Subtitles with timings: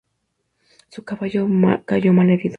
[0.89, 1.47] Su caballo
[1.85, 2.49] cayó malherido.